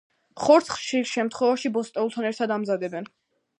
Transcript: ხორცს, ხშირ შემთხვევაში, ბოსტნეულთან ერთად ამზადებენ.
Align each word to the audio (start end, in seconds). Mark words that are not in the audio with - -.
ხორცს, 0.45 0.71
ხშირ 0.77 1.05
შემთხვევაში, 1.09 1.71
ბოსტნეულთან 1.77 2.29
ერთად 2.33 2.57
ამზადებენ. 2.59 3.15